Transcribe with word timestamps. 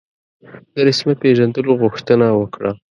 د 0.73 0.75
رسمیت 0.87 1.17
پېژندلو 1.23 1.71
غوښتنه 1.81 2.25
وکړه. 2.39 2.71